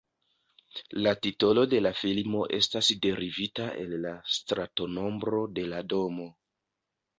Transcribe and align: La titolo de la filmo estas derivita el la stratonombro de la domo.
La 1.07 1.11
titolo 1.25 1.65
de 1.73 1.81
la 1.87 1.91
filmo 1.99 2.41
estas 2.59 2.89
derivita 3.05 3.69
el 3.83 3.95
la 4.09 4.15
stratonombro 4.39 5.45
de 5.61 5.69
la 5.77 5.85
domo. 5.97 6.29